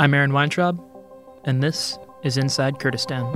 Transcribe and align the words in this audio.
I'm 0.00 0.14
Aaron 0.14 0.32
Weintraub, 0.32 0.80
and 1.44 1.60
this 1.60 1.98
is 2.22 2.36
Inside 2.36 2.78
Kurdistan. 2.78 3.34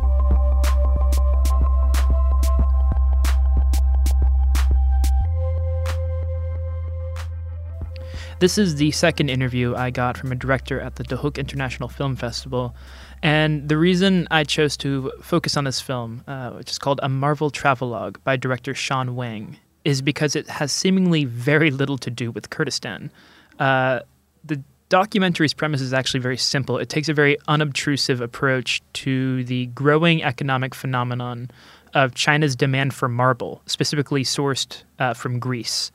This 8.39 8.59
is 8.59 8.77
the 8.77 8.93
second 8.93 9.29
interview 9.29 9.75
I 9.75 9.91
got 9.91 10.17
from 10.17 10.31
a 10.31 10.37
director 10.37 10.81
at 10.81 10.95
the 10.95 11.03
Duhok 11.03 11.37
International 11.37 11.89
Film 11.89 12.15
Festival. 12.15 12.77
And 13.25 13.69
the 13.69 13.77
reason 13.77 14.29
I 14.31 14.45
chose 14.45 14.77
to 14.79 15.11
focus 15.21 15.57
on 15.57 15.65
this 15.65 15.81
film, 15.81 16.23
uh, 16.29 16.51
which 16.51 16.71
is 16.71 16.79
called 16.79 17.01
A 17.03 17.09
Marble 17.09 17.51
Travelogue 17.51 18.19
by 18.23 18.37
director 18.37 18.73
Sean 18.73 19.17
Wang, 19.17 19.57
is 19.85 20.01
because 20.01 20.37
it 20.37 20.49
has 20.49 20.71
seemingly 20.71 21.25
very 21.25 21.73
little 21.73 21.99
to 21.99 22.11
do 22.11 22.31
with 22.31 22.51
Kurdistan. 22.51 23.11
Uh, 23.59 23.99
the 24.45 24.63
documentary's 24.93 25.55
premise 25.55 25.81
is 25.81 25.95
actually 25.95 26.21
very 26.21 26.37
simple. 26.37 26.77
It 26.77 26.91
takes 26.91 27.09
a 27.09 27.15
very 27.15 27.39
unobtrusive 27.49 28.21
approach 28.21 28.83
to 28.93 29.43
the 29.45 29.67
growing 29.69 30.23
economic 30.23 30.75
phenomenon 30.75 31.51
of 31.95 32.15
China's 32.15 32.55
demand 32.55 32.93
for 32.93 33.09
marble, 33.09 33.63
specifically 33.65 34.23
sourced 34.23 34.83
uh, 34.99 35.15
from 35.15 35.39
Greece. 35.39 35.91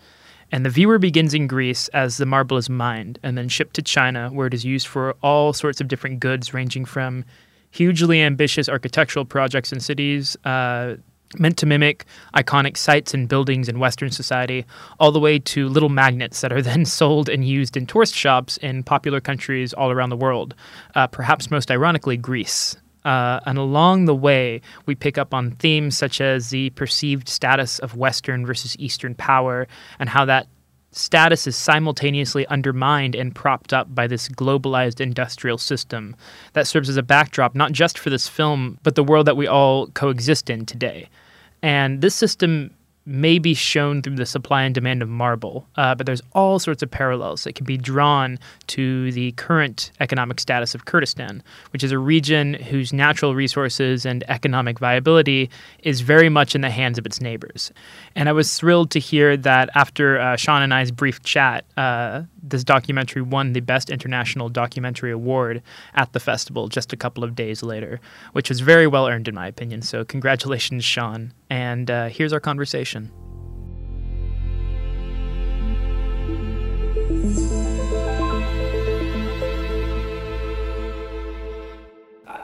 And 0.51 0.65
the 0.65 0.71
viewer 0.71 0.97
begins 0.97 1.35
in 1.35 1.45
Greece 1.45 1.89
as 1.89 2.17
the 2.17 2.25
marble 2.25 2.57
is 2.57 2.71
mined 2.71 3.19
and 3.21 3.37
then 3.37 3.49
shipped 3.49 3.75
to 3.75 3.83
China, 3.83 4.29
where 4.29 4.47
it 4.47 4.53
is 4.55 4.65
used 4.65 4.87
for 4.87 5.15
all 5.21 5.53
sorts 5.53 5.79
of 5.79 5.87
different 5.87 6.19
goods, 6.19 6.51
ranging 6.55 6.83
from 6.83 7.23
hugely 7.69 8.23
ambitious 8.23 8.67
architectural 8.67 9.25
projects 9.25 9.71
in 9.71 9.79
cities, 9.79 10.35
uh, 10.43 10.95
meant 11.37 11.57
to 11.57 11.65
mimic 11.65 12.05
iconic 12.35 12.77
sites 12.77 13.13
and 13.13 13.27
buildings 13.27 13.67
in 13.67 13.79
Western 13.79 14.11
society, 14.11 14.65
all 14.99 15.11
the 15.11 15.19
way 15.19 15.39
to 15.39 15.67
little 15.67 15.89
magnets 15.89 16.41
that 16.41 16.53
are 16.53 16.61
then 16.67 16.85
sold 16.85 17.29
and 17.29 17.47
used 17.47 17.77
in 17.77 17.85
tourist 17.85 18.15
shops 18.15 18.57
in 18.57 18.83
popular 18.83 19.19
countries 19.19 19.73
all 19.73 19.91
around 19.91 20.09
the 20.09 20.17
world, 20.17 20.55
uh, 20.95 21.07
perhaps 21.07 21.51
most 21.51 21.71
ironically, 21.71 22.17
Greece. 22.17 22.75
Uh, 23.05 23.39
and 23.45 23.57
along 23.57 24.03
the 24.03 24.15
way, 24.15 24.61
we 24.85 24.93
pick 24.93 25.17
up 25.17 25.33
on 25.33 25.51
themes 25.51 25.97
such 25.97 26.19
as 26.19 26.49
the 26.49 26.69
perceived 26.71 27.29
status 27.29 27.79
of 27.79 27.95
Western 27.95 28.45
versus 28.45 28.75
Eastern 28.79 29.15
power 29.15 29.65
and 29.97 30.09
how 30.09 30.25
that 30.25 30.47
status 30.97 31.47
is 31.47 31.55
simultaneously 31.55 32.45
undermined 32.47 33.15
and 33.15 33.33
propped 33.33 33.73
up 33.73 33.93
by 33.93 34.07
this 34.07 34.29
globalized 34.29 34.99
industrial 34.99 35.57
system 35.57 36.15
that 36.53 36.67
serves 36.67 36.89
as 36.89 36.97
a 36.97 37.03
backdrop 37.03 37.55
not 37.55 37.71
just 37.71 37.97
for 37.97 38.09
this 38.09 38.27
film, 38.27 38.79
but 38.83 38.95
the 38.95 39.03
world 39.03 39.27
that 39.27 39.37
we 39.37 39.47
all 39.47 39.87
coexist 39.87 40.49
in 40.49 40.65
today. 40.65 41.09
And 41.61 42.01
this 42.01 42.15
system 42.15 42.71
may 43.07 43.39
be 43.39 43.53
shown 43.53 44.01
through 44.01 44.17
the 44.17 44.25
supply 44.25 44.63
and 44.63 44.75
demand 44.75 45.01
of 45.01 45.07
marble, 45.07 45.65
uh, 45.77 45.95
but 45.95 46.05
there's 46.05 46.21
all 46.33 46.59
sorts 46.59 46.83
of 46.83 46.91
parallels 46.91 47.45
that 47.45 47.55
can 47.55 47.65
be 47.65 47.77
drawn 47.77 48.37
to 48.67 49.11
the 49.13 49.31
current 49.33 49.91
economic 50.01 50.41
status 50.41 50.75
of 50.75 50.83
Kurdistan, 50.83 51.41
which 51.71 51.85
is 51.85 51.93
a 51.93 51.97
region 51.97 52.55
whose 52.55 52.91
natural 52.91 53.33
resources 53.33 54.05
and 54.05 54.25
economic 54.27 54.77
viability 54.77 55.49
is 55.83 56.01
very 56.01 56.27
much 56.27 56.53
in 56.53 56.59
the 56.59 56.69
hands 56.69 56.97
of 56.97 57.05
its 57.05 57.21
neighbors. 57.21 57.71
And 58.13 58.27
I 58.27 58.33
was 58.33 58.57
thrilled 58.57 58.91
to 58.91 58.99
hear 58.99 59.37
that 59.37 59.69
after 59.73 60.19
uh, 60.19 60.35
Sean 60.35 60.61
and 60.61 60.73
I's 60.73 60.91
brief 60.91 61.23
chat, 61.23 61.63
uh, 61.77 62.23
this 62.43 62.65
documentary 62.65 63.21
won 63.21 63.53
the 63.53 63.61
Best 63.61 63.89
International 63.89 64.49
Documentary 64.49 65.11
Award 65.11 65.63
at 65.95 66.11
the 66.11 66.19
festival 66.19 66.67
just 66.67 66.91
a 66.91 66.97
couple 66.97 67.23
of 67.23 67.35
days 67.35 67.63
later, 67.63 68.01
which 68.33 68.49
was 68.49 68.59
very 68.59 68.85
well 68.85 69.07
earned 69.07 69.29
in 69.29 69.35
my 69.35 69.47
opinion. 69.47 69.81
So, 69.81 70.03
congratulations, 70.03 70.83
Sean. 70.83 71.31
And 71.49 71.89
uh, 71.89 72.09
here's 72.09 72.33
our 72.33 72.39
conversation. 72.39 73.11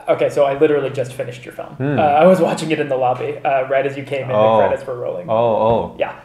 Okay, 0.08 0.30
so 0.30 0.44
I 0.44 0.58
literally 0.58 0.90
just 0.90 1.14
finished 1.14 1.46
your 1.46 1.54
film. 1.54 1.76
Hmm. 1.76 1.98
Uh, 1.98 2.02
I 2.02 2.26
was 2.26 2.40
watching 2.40 2.72
it 2.72 2.80
in 2.80 2.90
the 2.90 2.98
lobby 2.98 3.38
uh, 3.38 3.68
right 3.70 3.86
as 3.86 3.96
you 3.98 4.04
came 4.04 4.26
in. 4.30 4.32
Oh. 4.36 4.58
The 4.58 4.68
credits 4.68 4.88
were 4.88 4.98
rolling. 4.98 5.30
Oh, 5.30 5.34
oh, 5.34 5.96
Yeah, 5.98 6.20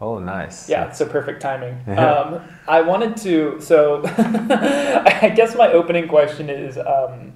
oh, 0.00 0.18
nice. 0.18 0.68
yeah, 0.68 0.90
so 0.92 1.06
perfect 1.06 1.40
timing. 1.42 1.78
Um, 1.98 2.40
I 2.66 2.80
wanted 2.80 3.16
to, 3.18 3.60
so 3.60 4.02
I 4.06 5.32
guess 5.34 5.54
my 5.56 5.72
opening 5.72 6.08
question 6.08 6.48
is 6.48 6.78
um, 6.78 7.32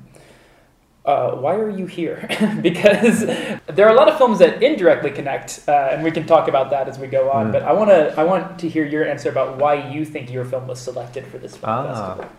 uh, 1.07 1.37
why 1.37 1.55
are 1.55 1.71
you 1.71 1.87
here? 1.87 2.27
because 2.63 3.25
there 3.77 3.87
are 3.87 3.93
a 3.93 3.95
lot 3.95 4.09
of 4.09 4.19
films 4.19 4.39
that 4.41 4.63
indirectly 4.63 5.11
connect, 5.11 5.61
uh, 5.69 5.91
and 5.93 6.03
we 6.03 6.11
can 6.11 6.27
talk 6.27 6.49
about 6.49 6.71
that 6.71 6.89
as 6.89 6.99
we 6.99 7.07
go 7.07 7.31
on. 7.31 7.49
Mm. 7.49 7.53
But 7.53 7.63
I 7.63 7.73
want 7.73 7.91
to, 7.91 8.15
I 8.21 8.25
want 8.25 8.59
to 8.59 8.69
hear 8.69 8.85
your 8.85 9.05
answer 9.09 9.29
about 9.31 9.59
why 9.59 9.75
you 9.91 10.05
think 10.05 10.31
your 10.33 10.45
film 10.45 10.67
was 10.67 10.81
selected 10.81 11.25
for 11.27 11.39
this 11.39 11.57
film 11.57 11.71
Ah. 11.73 11.85
festival. 11.85 12.31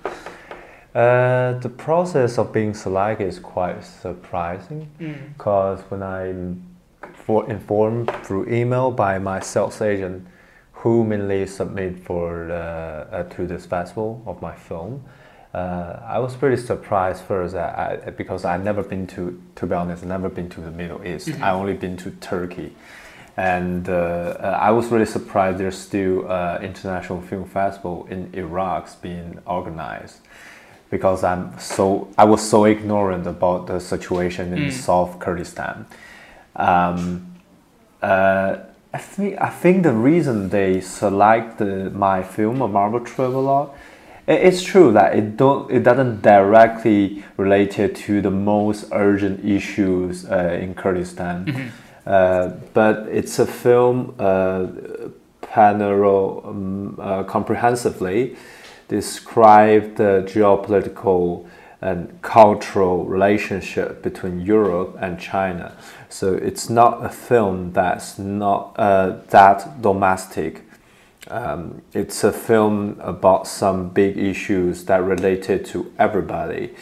Uh, 0.95 1.53
the 1.59 1.69
process 1.69 2.37
of 2.37 2.51
being 2.51 2.73
selected 2.73 3.27
is 3.27 3.39
quite 3.39 3.83
surprising 3.83 4.87
Mm. 4.99 5.37
because 5.37 5.81
when 5.89 6.01
I'm 6.01 6.63
for 7.13 7.49
informed 7.49 8.09
through 8.23 8.47
email 8.49 8.89
by 8.91 9.19
my 9.19 9.39
sales 9.39 9.81
agent, 9.81 10.25
who 10.81 11.03
mainly 11.03 11.45
submit 11.45 11.99
for 11.99 12.51
uh, 12.51 12.55
uh, 13.15 13.23
to 13.35 13.45
this 13.47 13.65
festival 13.65 14.21
of 14.25 14.41
my 14.41 14.55
film, 14.55 15.03
uh, 15.57 16.15
I 16.15 16.19
was 16.19 16.35
pretty 16.35 16.57
surprised 16.71 17.21
first 17.23 17.53
that 17.53 17.71
I, 17.85 18.09
because 18.11 18.41
I've 18.45 18.63
never 18.63 18.83
been 18.83 19.07
to, 19.15 19.21
to 19.59 19.65
be 19.65 19.73
honest, 19.81 20.05
never 20.05 20.29
been 20.29 20.49
to 20.49 20.61
the 20.61 20.71
Middle 20.81 21.01
East. 21.11 21.27
Mhm. 21.29 21.41
I 21.47 21.49
only 21.61 21.73
been 21.73 21.97
to 21.97 22.09
Turkey, 22.33 22.69
and 23.35 23.89
uh, 23.89 23.93
uh, 23.93 24.67
I 24.67 24.71
was 24.77 24.85
really 24.93 25.05
surprised 25.17 25.57
there's 25.57 25.77
still 25.91 26.15
uh, 26.29 26.59
international 26.69 27.21
film 27.21 27.45
festival 27.45 28.07
in 28.09 28.29
Iraq 28.33 28.83
being 29.01 29.39
organized 29.45 30.17
because 30.91 31.23
I'm 31.31 31.43
so 31.59 32.07
I 32.17 32.25
was 32.33 32.41
so 32.53 32.65
ignorant 32.65 33.25
about 33.27 33.67
the 33.67 33.79
situation 33.79 34.53
in 34.53 34.63
Mm. 34.67 34.71
South 34.71 35.19
Kurdistan. 35.19 35.85
Um, 36.55 36.99
uh, 38.01 38.57
I 38.93 38.97
think 38.99 39.31
I 39.49 39.49
think 39.61 39.83
the 39.83 39.93
reason 40.11 40.49
they 40.49 40.81
select 40.81 41.59
my 42.07 42.23
film, 42.23 42.61
A 42.61 42.67
Marble 42.67 43.01
Travelogue, 43.01 43.69
it's 44.27 44.61
true 44.61 44.91
that 44.91 45.15
it 45.15 45.37
don't 45.37 45.71
it 45.71 45.83
doesn't 45.83 46.21
directly 46.21 47.23
related 47.37 47.95
to 47.95 48.21
the 48.21 48.31
most 48.31 48.85
urgent 48.91 49.43
issues 49.45 50.25
uh, 50.25 50.57
in 50.61 50.73
Kurdistan, 50.75 51.45
Mhm. 51.45 51.69
uh, 52.05 52.49
but 52.73 53.07
it's 53.11 53.39
a 53.39 53.45
film 53.45 54.13
uh, 54.19 54.67
panel 55.41 56.41
um, 56.45 56.99
uh, 57.01 57.23
comprehensively 57.23 58.35
describe 58.89 59.95
the 59.95 60.23
geopolitical 60.25 61.45
and 61.81 62.19
cultural 62.21 63.05
relationship 63.05 64.01
between 64.01 64.39
Europe 64.41 64.97
and 64.99 65.19
China. 65.19 65.71
So 66.09 66.33
it's 66.33 66.69
not 66.69 67.05
a 67.05 67.09
film 67.09 67.71
that's 67.73 68.17
not 68.17 68.73
uh, 68.79 69.17
that 69.29 69.81
domestic. 69.81 70.63
Um, 71.29 71.81
it's 71.93 72.23
a 72.23 72.31
film 72.31 72.97
about 73.01 73.47
some 73.47 73.89
big 73.89 74.17
issues 74.17 74.85
that 74.85 75.03
related 75.03 75.65
to 75.67 75.91
everybody. 75.99 76.73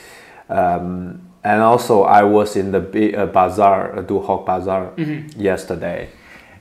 Um, 0.50 1.22
and 1.44 1.62
also, 1.62 2.04
I 2.04 2.24
was 2.24 2.56
in 2.56 2.72
the 2.72 3.16
uh, 3.16 3.26
bazaar, 3.28 3.98
uh, 3.98 4.02
Duhok 4.02 4.46
Bazaar, 4.46 4.92
Mhm. 4.98 5.34
yesterday. 5.38 6.10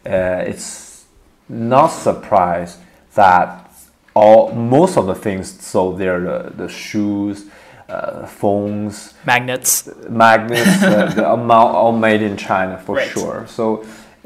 Uh, 0.06 0.44
it's 0.46 1.04
not 1.48 1.88
surprised 1.88 2.78
that 3.14 3.70
all 4.14 4.52
most 4.52 4.96
of 4.96 5.06
the 5.06 5.14
things 5.14 5.60
sold 5.60 5.98
there, 5.98 6.20
the, 6.20 6.52
the 6.56 6.68
shoes, 6.68 7.46
uh, 7.88 8.26
phones, 8.26 9.14
Magnets. 9.26 9.88
magnets, 10.08 10.82
uh, 10.82 11.12
the 11.14 11.30
amount 11.38 11.74
all 11.74 11.92
made 11.92 12.22
in 12.22 12.36
China 12.36 12.78
for 12.78 12.96
Right. 12.96 13.08
sure. 13.08 13.44
So, 13.48 13.84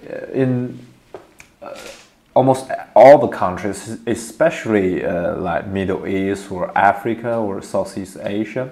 uh, 0.08 0.26
in 0.32 0.78
uh, 1.62 1.74
almost 2.38 2.70
all 2.94 3.18
the 3.18 3.36
countries, 3.44 3.98
especially 4.06 5.04
uh, 5.04 5.34
like 5.48 5.66
Middle 5.66 6.06
East 6.06 6.52
or 6.52 6.70
Africa 6.78 7.36
or 7.36 7.60
Southeast 7.60 8.16
Asia, 8.22 8.70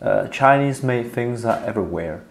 uh, 0.00 0.28
Chinese 0.28 0.84
made 0.84 1.10
things 1.10 1.44
are 1.44 1.60
everywhere, 1.66 2.22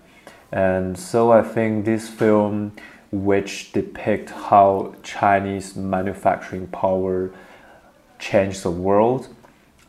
and 0.54 0.98
so 0.98 1.34
I 1.34 1.42
think 1.42 1.84
this 1.84 2.08
film, 2.08 2.72
which 3.12 3.74
depict 3.74 4.30
how 4.30 4.96
Chinese 5.04 5.76
manufacturing 5.76 6.68
power 6.68 7.32
changed 8.18 8.64
the 8.64 8.72
world, 8.72 9.28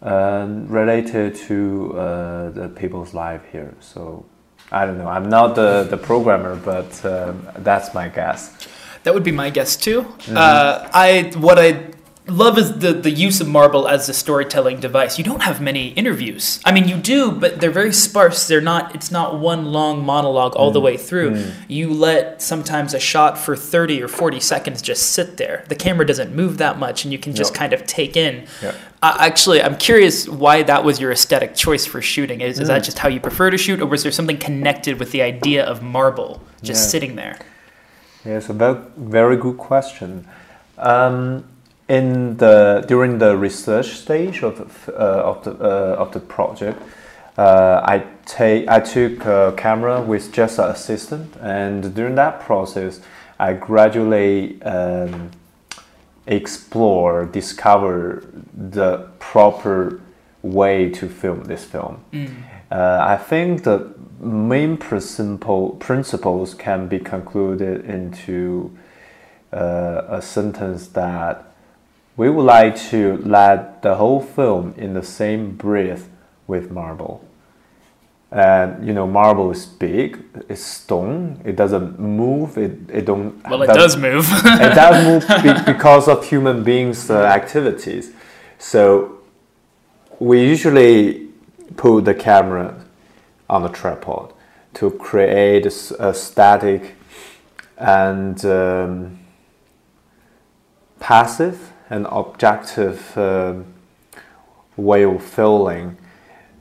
um, 0.03 0.67
related 0.67 1.37
to 1.49 1.97
uh, 1.97 2.51
the 2.51 2.69
people's 2.69 3.15
life 3.15 3.43
here. 3.53 3.75
So 3.79 4.25
I 4.73 4.87
don't 4.87 4.99
know. 4.99 5.07
I'm 5.07 5.29
not 5.29 5.55
the, 5.55 5.87
the 5.89 5.97
programmer, 5.97 6.57
but 6.57 6.91
um, 7.05 7.47
that's 7.59 7.95
my 7.95 8.09
guess. 8.09 8.67
That 9.05 9.15
would 9.15 9.25
be 9.25 9.33
my 9.33 9.51
guess 9.51 9.77
too. 9.77 10.07
Uh, 10.31 10.89
I 10.93 11.31
what 11.37 11.59
I 11.59 11.91
love 12.27 12.57
is 12.57 12.79
the, 12.79 12.95
the 12.95 13.11
use 13.11 13.43
of 13.43 13.47
marble 13.47 13.87
as 13.87 14.09
a 14.09 14.15
storytelling 14.15 14.81
device. 14.81 15.19
You 15.19 15.25
don't 15.25 15.43
have 15.43 15.61
many 15.61 15.89
interviews. 15.89 16.59
I 16.65 16.73
mean, 16.73 16.89
you 16.89 16.97
do, 16.97 17.31
but 17.31 17.61
they're 17.61 17.71
very 17.71 17.93
sparse. 17.93 18.49
They're 18.49 18.63
not. 18.63 18.95
It's 18.95 19.11
not 19.11 19.39
one 19.39 19.67
long 19.67 20.03
monologue 20.03 20.57
all 20.57 20.71
the 20.71 20.81
way 20.81 20.97
through. 20.97 21.45
You 21.69 21.93
let 21.93 22.41
sometimes 22.41 22.95
a 22.95 22.99
shot 22.99 23.37
for 23.37 23.55
thirty 23.57 24.03
or 24.03 24.09
forty 24.09 24.41
seconds 24.41 24.81
just 24.81 25.13
sit 25.13 25.37
there. 25.37 25.65
The 25.69 25.77
camera 25.77 26.07
doesn't 26.07 26.35
move 26.35 26.57
that 26.59 26.79
much, 26.79 27.05
and 27.05 27.13
you 27.13 27.19
can 27.19 27.35
just 27.35 27.55
kind 27.55 27.75
of 27.75 27.85
take 27.87 28.17
in. 28.17 28.47
Yeah. 28.63 28.75
Uh, 29.03 29.17
actually, 29.21 29.61
I'm 29.63 29.77
curious 29.77 30.27
why 30.27 30.63
that 30.63 30.83
was 30.83 30.99
your 30.99 31.13
aesthetic 31.13 31.55
choice 31.55 31.85
for 31.85 32.01
shooting. 32.01 32.41
Is, 32.41 32.59
is 32.59 32.69
that 32.69 32.85
just 32.85 32.99
how 33.01 33.11
you 33.11 33.21
prefer 33.21 33.51
to 33.51 33.59
shoot, 33.59 33.83
or 33.83 33.87
was 33.87 34.03
there 34.03 34.13
something 34.13 34.39
connected 34.39 34.99
with 34.99 35.11
the 35.13 35.21
idea 35.21 35.63
of 35.63 35.83
marble 35.83 36.41
just 36.63 36.85
Yeah. 36.87 36.91
sitting 36.91 37.17
there? 37.17 37.39
Yes, 38.25 38.49
a 38.49 38.55
very, 38.97 39.37
good 39.37 39.59
question. 39.59 40.27
Um, 40.79 41.45
in 41.89 42.39
the 42.39 42.83
during 42.89 43.19
the 43.19 43.37
research 43.37 43.89
stage 43.99 44.43
of 44.43 44.89
uh, 44.89 44.93
of 44.93 45.45
the 45.45 45.51
uh, 45.53 45.97
of 45.99 46.13
the 46.13 46.21
project, 46.21 46.81
uh, 47.37 47.83
I 47.85 48.05
take 48.25 48.67
I 48.69 48.81
took 48.81 49.27
a 49.27 49.53
camera 49.57 50.01
with 50.01 50.33
just 50.33 50.59
an 50.59 50.71
assistant, 50.71 51.37
and 51.43 51.95
during 51.95 52.15
that 52.15 52.41
process, 52.41 53.01
I 53.39 53.53
gradually 53.53 54.63
um, 54.63 55.31
explore, 56.27 57.27
discover 57.27 58.25
the 58.55 59.09
proper 59.19 60.01
way 60.43 60.89
to 60.91 61.09
film 61.09 61.45
this 61.45 61.65
film. 61.65 62.03
Uh, 62.75 63.07
I 63.09 63.17
think 63.17 63.63
the 63.63 63.95
main 64.19 64.77
principle, 64.77 65.77
principles 65.79 66.55
can 66.55 66.89
be 66.89 66.99
concluded 66.99 67.85
into 67.85 68.77
uh, 69.53 70.03
a 70.09 70.21
sentence 70.21 70.89
that 70.89 71.55
we 72.17 72.29
would 72.29 72.43
like 72.43 72.77
to 72.91 73.19
let 73.19 73.83
the 73.83 73.95
whole 73.95 74.21
film 74.21 74.75
in 74.77 74.93
the 74.95 75.05
same 75.05 75.55
breath 75.55 76.09
with 76.49 76.73
marble. 76.73 77.25
And 78.33 78.85
you 78.85 78.93
know, 78.93 79.07
marble 79.07 79.53
is 79.53 79.67
big, 79.67 80.25
it's 80.49 80.65
stone, 80.65 81.41
it 81.45 81.55
doesn't 81.55 82.01
move, 82.01 82.59
it, 82.59 82.73
it 82.89 83.05
don't. 83.05 83.41
Well, 83.49 83.63
it 83.63 83.69
does 83.69 83.97
move. 83.97 84.27
it 84.29 84.75
does 84.75 85.05
move 85.05 85.29
be- 85.45 85.73
because 85.73 86.09
of 86.09 86.27
human 86.27 86.65
beings' 86.65 87.09
uh, 87.09 87.23
activities. 87.23 88.11
So 88.59 89.19
we 90.19 90.43
usually 90.43 91.24
put 91.77 92.05
the 92.05 92.15
camera 92.15 92.85
on 93.49 93.65
a 93.65 93.69
tripod 93.69 94.33
to 94.75 94.91
create 94.91 95.67
a 95.67 96.15
static 96.15 96.97
and 97.77 98.45
um, 98.45 99.19
passive 101.01 101.73
and 101.91 102.07
objective 102.11 103.17
um 103.19 103.75
way 104.77 105.05
of 105.05 105.23
feeling. 105.23 105.97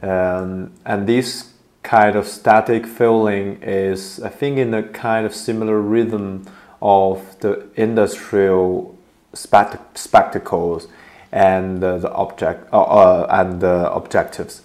Um, 0.02 0.74
and 0.86 1.08
this 1.08 1.54
kind 1.82 2.16
of 2.16 2.28
static 2.28 2.86
feeling 2.86 3.62
is, 3.62 4.22
I 4.22 4.30
think, 4.30 4.58
in 4.58 4.74
a 4.74 4.84
kind 4.84 5.26
of 5.26 5.34
similar 5.34 5.80
rhythm 5.80 6.46
of 6.82 7.40
the 7.40 7.68
industrial 7.76 8.98
spect- 9.34 9.98
spectacles 9.98 10.88
and 11.32 11.84
uh, 11.84 11.98
the 11.98 12.12
object 12.12 12.72
uh, 12.72 12.82
uh, 12.84 13.28
and 13.30 13.62
the 13.62 13.92
objectives. 13.92 14.62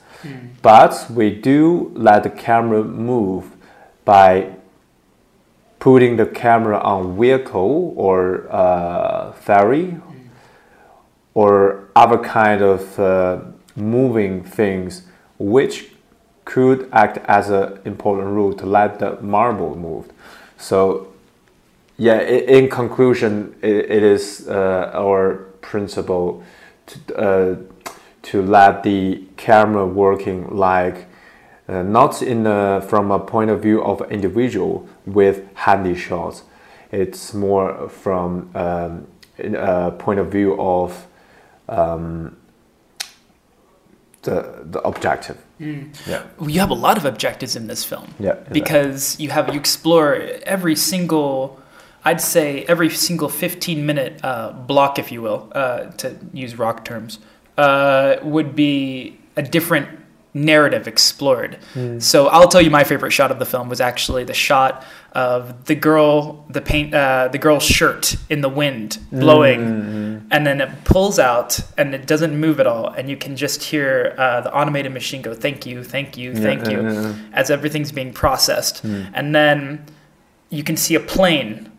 But 0.63 1.07
we 1.11 1.31
do 1.31 1.93
let 1.95 2.23
the 2.23 2.31
camera 2.31 2.83
move 2.83 3.57
by 4.05 4.55
putting 5.79 6.17
the 6.17 6.27
camera 6.27 6.79
on 6.79 7.19
vehicle 7.19 7.95
or 7.97 8.47
uh, 8.51 9.33
ferry 9.33 9.97
or 11.35 11.89
other 11.95 12.19
kind 12.19 12.63
of 12.63 12.99
uh, 12.99 13.41
moving 13.77 14.43
things 14.43 15.03
which 15.39 15.93
could 16.45 16.89
act 16.93 17.19
as 17.27 17.51
an 17.51 17.79
important 17.85 18.27
rule 18.29 18.53
to 18.55 18.67
let 18.67 18.99
the 18.99 19.21
marble 19.21 19.77
move. 19.77 20.11
So, 20.57 21.13
yeah, 21.97 22.21
in 22.23 22.69
conclusion, 22.69 23.55
it 23.63 24.03
is 24.03 24.49
uh, 24.49 24.91
our 24.95 25.47
principle 25.61 26.43
to, 26.87 27.17
uh, 27.17 27.57
to 28.29 28.43
let 28.43 28.83
the 28.83 29.25
camera 29.37 29.87
working 29.87 30.55
like 30.55 31.07
uh, 31.69 31.83
not 31.83 32.23
in 32.23 32.47
a, 32.47 32.81
from 32.89 33.11
a 33.11 33.19
point 33.19 33.51
of 33.51 33.63
view 33.63 33.83
of 33.83 34.01
individual 34.11 34.89
with 35.07 35.47
handy 35.55 35.95
shots. 35.95 36.43
It's 36.91 37.33
more 37.35 37.89
from 37.89 38.51
um, 38.55 39.07
in 39.39 39.55
a 39.55 39.91
point 39.93 40.19
of 40.21 40.33
view 40.33 40.61
of 40.61 41.07
um, 41.69 42.37
the 44.23 44.65
the 44.65 44.81
objective. 44.81 45.39
Yeah. 45.59 46.23
you 46.41 46.61
have 46.61 46.71
a 46.71 46.75
lot 46.75 46.97
of 46.97 47.05
objectives 47.05 47.57
in 47.57 47.67
this 47.67 47.85
film. 47.85 48.15
Yeah, 48.21 48.33
exactly. 48.33 48.61
Because 48.61 49.21
you 49.21 49.31
have 49.31 49.49
you 49.49 49.59
explore 49.59 50.15
every 50.45 50.77
single, 50.77 51.61
I'd 52.05 52.21
say 52.21 52.65
every 52.65 52.91
single 52.91 53.29
15 53.29 53.85
minute 53.85 54.21
uh, 54.23 54.53
block, 54.53 54.99
if 54.99 55.11
you 55.11 55.21
will, 55.21 55.51
uh, 55.53 55.87
to 55.99 56.17
use 56.33 56.57
rock 56.59 56.85
terms, 56.85 57.19
uh, 57.59 58.17
would 58.23 58.57
be 58.57 59.19
a 59.37 59.43
different 59.43 59.89
narrative 60.35 60.87
explored. 60.87 61.59
So 61.99 62.29
I'll 62.29 62.49
tell 62.49 62.63
you 62.63 62.71
my 62.71 62.85
favorite 62.85 63.11
shot 63.13 63.31
of 63.31 63.39
the 63.39 63.47
film 63.47 63.69
was 63.69 63.81
actually 63.81 64.25
the 64.25 64.35
shot 64.35 64.85
of 65.13 65.65
the 65.65 65.75
girl, 65.75 66.45
the 66.51 66.61
paint, 66.61 66.95
uh, 66.95 67.29
the 67.29 67.39
girl's 67.39 67.65
shirt 67.65 68.15
in 68.29 68.41
the 68.41 68.49
wind 68.49 68.99
blowing, 69.11 70.27
and 70.31 70.47
then 70.47 70.61
it 70.61 70.71
pulls 70.85 71.19
out 71.19 71.59
and 71.77 71.95
it 71.95 72.07
doesn't 72.07 72.39
move 72.39 72.61
at 72.61 72.67
all, 72.67 72.89
and 72.91 73.11
you 73.11 73.17
can 73.17 73.37
just 73.37 73.63
hear 73.63 74.15
uh, 74.19 74.41
the 74.43 74.55
automated 74.55 74.93
machine 74.93 75.23
go, 75.23 75.35
"Thank 75.35 75.67
you, 75.67 75.83
thank 75.83 76.17
you, 76.17 76.35
thank 76.35 76.67
yeah, 76.67 76.71
you," 76.71 76.83
yeah, 76.83 77.03
yeah. 77.03 77.15
as 77.33 77.51
everything's 77.51 77.91
being 77.91 78.13
processed, 78.13 78.85
and 78.85 79.35
then 79.35 79.85
you 80.51 80.63
can 80.63 80.77
see 80.77 80.95
a 80.95 81.01
plane 81.01 81.73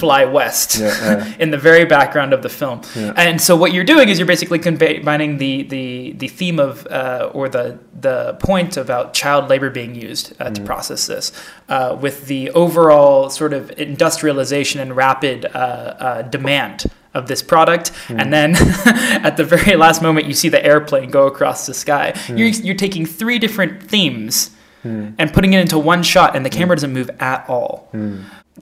fly 0.00 0.24
west 0.24 0.78
Yeah, 0.78 0.88
yeah. 0.88 1.34
in 1.38 1.50
the 1.52 1.56
very 1.58 1.84
background 1.84 2.32
of 2.32 2.42
the 2.42 2.48
film. 2.48 2.80
Yeah. 2.96 3.12
And 3.16 3.40
so 3.40 3.54
what 3.54 3.72
you're 3.72 3.84
doing 3.84 4.08
is 4.08 4.18
you're 4.18 4.26
basically 4.26 4.58
combining 4.58 5.38
the 5.38 5.62
the 5.62 6.12
the 6.12 6.28
theme 6.28 6.58
of 6.58 6.86
uh, 6.88 7.30
or 7.32 7.48
the 7.48 7.78
the 8.00 8.34
point 8.40 8.76
about 8.76 9.14
child 9.14 9.48
labor 9.48 9.70
being 9.70 9.94
used 9.94 10.34
uh, 10.40 10.50
to 10.50 10.62
process 10.62 11.06
this 11.06 11.30
uh, 11.68 11.96
with 12.00 12.26
the 12.26 12.50
overall 12.50 13.30
sort 13.30 13.52
of 13.52 13.70
industrialization 13.78 14.80
and 14.80 14.96
rapid 14.96 15.44
uh, 15.46 15.48
uh, 15.54 16.22
demand 16.22 16.84
of 17.14 17.26
this 17.28 17.42
product. 17.42 17.90
And 18.08 18.32
then 18.32 18.54
at 19.24 19.36
the 19.36 19.44
very 19.44 19.76
last 19.76 20.02
moment 20.02 20.26
you 20.26 20.34
see 20.34 20.48
the 20.48 20.64
airplane 20.64 21.10
go 21.10 21.26
across 21.26 21.66
the 21.66 21.74
sky. 21.74 22.14
You're, 22.28 22.48
you're 22.48 22.74
taking 22.76 23.06
three 23.06 23.38
different 23.38 23.82
themes 23.82 24.50
and 24.84 25.32
putting 25.32 25.52
it 25.52 25.60
into 25.60 25.78
one 25.78 26.02
shot 26.02 26.34
and 26.34 26.46
the 26.46 26.50
camera 26.50 26.74
doesn't 26.76 26.92
move 26.92 27.10
at 27.20 27.44
all 27.48 27.90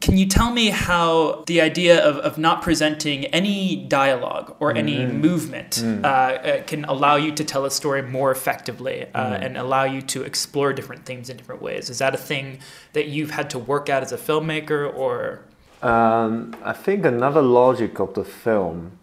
can 0.00 0.16
you 0.16 0.26
tell 0.26 0.50
me 0.50 0.68
how 0.70 1.44
the 1.46 1.60
idea 1.60 2.04
of, 2.04 2.16
of 2.18 2.38
not 2.38 2.62
presenting 2.62 3.26
any 3.26 3.76
dialogue 3.76 4.56
or 4.60 4.74
any 4.76 5.06
movement 5.06 5.82
uh, 5.82 6.06
uh, 6.06 6.62
can 6.64 6.84
allow 6.84 7.16
you 7.16 7.32
to 7.32 7.44
tell 7.44 7.64
a 7.64 7.70
story 7.70 8.02
more 8.02 8.30
effectively 8.30 9.06
uh, 9.14 9.38
and 9.40 9.56
allow 9.56 9.84
you 9.84 10.02
to 10.02 10.22
explore 10.22 10.72
different 10.72 11.04
themes 11.06 11.30
in 11.30 11.36
different 11.36 11.62
ways? 11.62 11.88
Is 11.90 11.98
that 11.98 12.14
a 12.14 12.18
thing 12.18 12.58
that 12.92 13.08
you've 13.08 13.30
had 13.30 13.50
to 13.50 13.58
work 13.58 13.88
at 13.88 14.02
as 14.02 14.12
a 14.12 14.18
filmmaker 14.18 14.92
or? 14.94 15.44
Um, 15.82 16.56
I 16.64 16.72
think 16.72 17.04
another 17.04 17.42
logic 17.42 17.98
of 17.98 18.14
the 18.14 18.24
film 18.24 18.98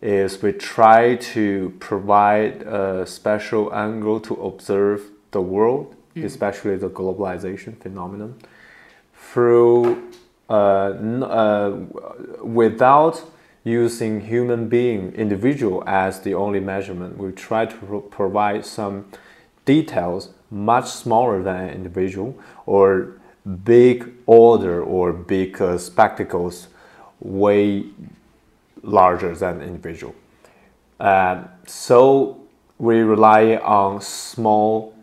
is 0.00 0.40
we 0.42 0.52
try 0.52 1.16
to 1.16 1.74
provide 1.80 2.62
a 2.62 3.06
special 3.06 3.74
angle 3.74 4.20
to 4.20 4.34
observe 4.34 5.10
the 5.32 5.40
world, 5.40 5.94
especially 6.16 6.76
the 6.76 6.88
globalization 6.88 7.76
phenomenon, 7.80 8.36
through 9.14 10.10
without 12.42 13.22
using 13.64 14.20
human 14.20 14.68
being 14.68 15.12
individual 15.14 15.84
as 15.86 16.20
the 16.20 16.34
only 16.34 16.60
measurement. 16.60 17.18
We 17.18 17.32
try 17.32 17.66
to 17.66 17.76
pro- 17.76 18.00
provide 18.00 18.64
some 18.64 19.04
details 19.64 20.30
much 20.50 20.88
smaller 20.88 21.42
than 21.42 21.68
individual 21.68 22.38
or 22.64 23.20
big 23.64 24.10
order 24.26 24.82
or 24.82 25.12
big 25.12 25.60
uh, 25.60 25.76
spectacles 25.76 26.68
way 27.20 27.84
larger 28.82 29.34
than 29.34 29.60
individual. 29.60 30.14
Um, 31.00 31.48
so 31.66 32.40
we 32.78 33.00
rely 33.00 33.56
on 33.56 34.00
small 34.00 34.94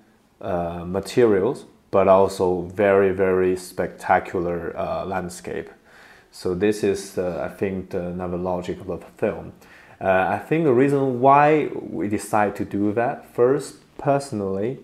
uh, 0.42 0.84
materials, 0.86 1.66
but 1.96 2.10
also 2.10 2.64
very 2.64 3.12
very 3.14 3.56
spectacular 3.56 4.60
uh, 4.76 5.06
landscape. 5.06 5.70
So 6.30 6.54
this 6.54 6.84
is, 6.84 7.18
uh, 7.18 7.48
I 7.50 7.56
think, 7.60 7.92
the 7.92 8.08
another 8.08 8.36
logic 8.36 8.82
of 8.82 8.88
the 8.88 9.12
film. 9.18 9.54
Uh, 10.02 10.38
I 10.38 10.40
think 10.48 10.66
the 10.66 10.74
reason 10.74 11.22
why 11.22 11.70
we 11.74 12.10
decide 12.10 12.54
to 12.58 12.66
do 12.66 12.92
that 12.94 13.34
first, 13.34 13.76
personally, 13.98 14.80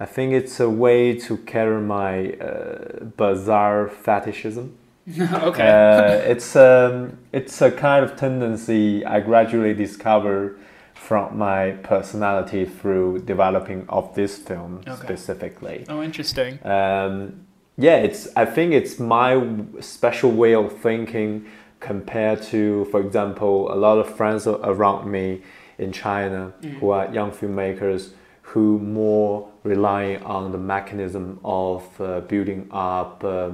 I 0.00 0.06
think 0.06 0.32
it's 0.32 0.58
a 0.58 0.68
way 0.68 1.16
to 1.26 1.36
carry 1.36 1.80
my 1.80 2.32
uh, 2.32 3.04
bizarre 3.16 3.88
fetishism 3.88 4.70
okay. 5.50 5.68
Uh, 5.68 6.32
it's 6.32 6.56
um, 6.56 7.16
it's 7.32 7.62
a 7.62 7.70
kind 7.70 8.04
of 8.04 8.16
tendency 8.16 9.04
I 9.04 9.20
gradually 9.20 9.72
discovered 9.72 10.58
from 10.96 11.38
my 11.38 11.72
personality 11.82 12.64
through 12.64 13.20
developing 13.20 13.84
of 13.88 14.14
this 14.14 14.38
film 14.38 14.80
Okay. 14.86 14.96
specifically. 15.04 15.84
Oh, 15.88 16.02
interesting. 16.02 16.58
Um, 16.64 17.46
yeah, 17.78 17.96
it's. 17.96 18.28
I 18.34 18.46
think 18.46 18.72
it's 18.72 18.98
my 18.98 19.40
special 19.80 20.30
way 20.32 20.54
of 20.54 20.72
thinking 20.78 21.46
compared 21.78 22.42
to, 22.42 22.86
for 22.90 23.00
example, 23.00 23.70
a 23.72 23.76
lot 23.76 23.98
of 23.98 24.16
friends 24.16 24.46
around 24.46 25.10
me 25.10 25.42
in 25.78 25.92
China 25.92 26.52
who 26.80 26.90
are 26.90 27.12
young 27.12 27.30
filmmakers 27.30 28.10
who 28.40 28.78
more 28.78 29.48
rely 29.62 30.16
on 30.24 30.52
the 30.52 30.58
mechanism 30.58 31.38
of 31.44 31.82
uh, 32.00 32.20
building 32.20 32.66
up 32.70 33.22
uh, 33.22 33.50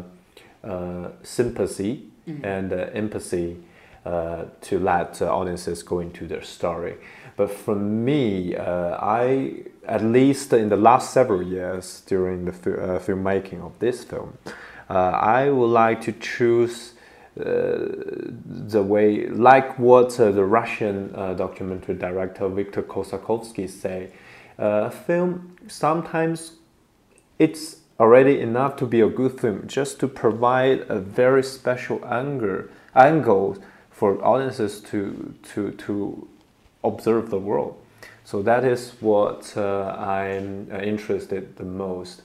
uh, 0.63 1.09
sympathy 1.23 2.09
and 2.45 2.73
uh, 2.73 2.87
empathy 2.95 3.57
uh, 4.05 4.45
to 4.61 4.79
let 4.79 5.21
uh, 5.21 5.27
audiences 5.35 5.83
go 5.83 5.99
into 6.01 6.27
their 6.27 6.43
story. 6.43 6.95
But 7.37 7.51
for 7.51 7.75
me, 7.75 8.57
uh, 8.57 8.97
I 9.01 9.65
at 9.87 10.03
least 10.03 10.53
in 10.53 10.69
the 10.69 10.77
last 10.77 11.13
several 11.13 11.43
years 11.43 12.03
during 12.07 12.45
the 12.45 12.53
uh, 12.53 12.99
filmmaking 13.01 13.61
of 13.63 13.79
this 13.79 14.05
film, 14.05 14.39
uh, 14.89 14.93
I 14.93 15.51
would 15.51 15.67
like 15.67 16.01
to 16.03 16.13
choose 16.13 16.93
uh, 17.41 17.89
the 18.45 18.83
way, 18.83 19.27
like 19.29 19.79
what 19.79 20.21
uh, 20.21 20.31
the 20.31 20.45
Russian 20.45 21.15
uh, 21.15 21.33
documentary 21.33 21.95
director 21.95 22.47
Victor 22.49 22.83
Kossakovsky 22.83 23.71
say, 23.71 24.11
film 25.07 25.57
sometimes 25.67 26.53
it's 27.39 27.77
already 27.99 28.39
enough 28.39 28.77
to 28.77 28.87
be 28.87 29.01
a 29.01 29.09
good 29.09 29.41
film 29.41 29.67
just 29.67 29.99
to 30.01 30.09
provide 30.09 30.81
a 30.89 31.01
very 31.01 31.43
special 31.43 32.05
angle 32.05 32.65
angle 32.95 33.57
for 33.91 34.23
audiences 34.23 34.81
to 34.81 35.35
to 35.43 35.71
to 35.73 36.29
observe 36.85 37.31
the 37.31 37.39
world 37.39 37.77
so 38.25 38.43
that 38.43 38.65
is 38.65 38.93
what 39.01 39.53
uh, 39.57 39.95
i'm 39.99 40.69
uh, 40.73 40.79
interested 40.79 41.57
the 41.57 41.65
most 41.65 42.23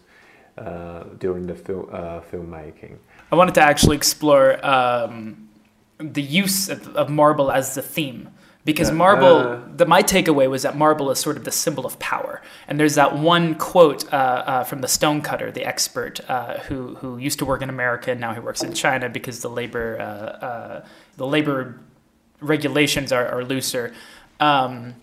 uh, 0.57 1.03
during 1.19 1.45
the 1.45 1.55
film 1.55 1.87
uh, 1.91 2.19
filmmaking 2.21 2.97
I 3.31 3.35
wanted 3.35 3.55
to 3.55 3.61
actually 3.61 3.97
explore 3.97 4.65
um, 4.65 5.49
the 5.97 6.21
use 6.21 6.69
of, 6.69 6.95
of 6.95 7.09
marble 7.09 7.51
as 7.51 7.75
the 7.75 7.81
theme. 7.81 8.29
Because 8.63 8.91
marble, 8.91 9.37
Uh. 9.37 9.59
the, 9.75 9.85
my 9.85 10.03
takeaway 10.03 10.49
was 10.49 10.63
that 10.63 10.75
marble 10.75 11.09
is 11.09 11.19
sort 11.19 11.37
of 11.37 11.45
the 11.45 11.51
symbol 11.51 11.85
of 11.85 11.97
power. 11.99 12.41
And 12.67 12.77
there's 12.79 12.95
that 12.95 13.17
one 13.17 13.55
quote 13.55 14.11
uh, 14.11 14.15
uh, 14.17 14.63
from 14.65 14.81
the 14.81 14.89
stonecutter, 14.89 15.51
the 15.51 15.65
expert, 15.65 16.19
uh, 16.29 16.59
who, 16.67 16.95
who 16.95 17.17
used 17.17 17.39
to 17.39 17.45
work 17.45 17.61
in 17.61 17.69
America 17.69 18.11
and 18.11 18.19
now 18.19 18.33
he 18.33 18.41
works 18.41 18.63
in 18.63 18.73
China 18.73 19.07
because 19.09 19.39
the 19.41 19.49
labor, 19.49 19.97
uh, 19.99 20.45
uh, 20.45 20.85
the 21.15 21.25
labor 21.25 21.79
regulations 22.41 23.11
are, 23.13 23.27
are 23.27 23.43
looser. 23.43 23.93
Um, 24.39 24.95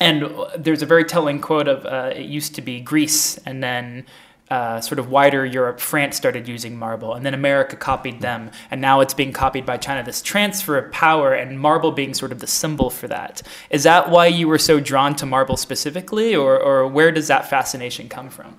and 0.00 0.30
there's 0.56 0.82
a 0.82 0.86
very 0.86 1.04
telling 1.04 1.40
quote 1.40 1.68
of 1.68 1.86
uh, 1.86 2.12
it 2.14 2.26
used 2.26 2.54
to 2.56 2.62
be 2.62 2.80
Greece, 2.80 3.38
and 3.38 3.62
then 3.62 4.04
uh, 4.50 4.80
sort 4.80 4.98
of 4.98 5.10
wider 5.10 5.44
Europe, 5.44 5.80
France 5.80 6.16
started 6.16 6.46
using 6.46 6.76
marble, 6.76 7.14
and 7.14 7.24
then 7.26 7.34
America 7.34 7.76
copied 7.76 8.20
them, 8.20 8.50
and 8.70 8.80
now 8.80 9.00
it's 9.00 9.14
being 9.14 9.32
copied 9.32 9.66
by 9.66 9.76
China. 9.76 10.02
This 10.04 10.22
transfer 10.22 10.78
of 10.78 10.92
power 10.92 11.32
and 11.32 11.58
marble 11.58 11.92
being 11.92 12.14
sort 12.14 12.30
of 12.30 12.40
the 12.40 12.46
symbol 12.46 12.90
for 12.90 13.08
that. 13.08 13.42
Is 13.70 13.82
that 13.84 14.10
why 14.10 14.26
you 14.26 14.46
were 14.46 14.58
so 14.58 14.78
drawn 14.78 15.16
to 15.16 15.26
marble 15.26 15.56
specifically, 15.56 16.36
or, 16.36 16.58
or 16.60 16.86
where 16.86 17.10
does 17.10 17.28
that 17.28 17.48
fascination 17.48 18.08
come 18.08 18.28
from? 18.30 18.56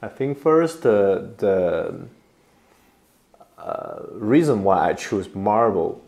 I 0.00 0.08
think 0.08 0.38
first 0.38 0.82
the 0.82 1.30
the 1.38 2.06
uh, 3.58 4.02
reason 4.12 4.62
why 4.62 4.90
I 4.90 4.92
choose 4.92 5.34
marble 5.34 6.03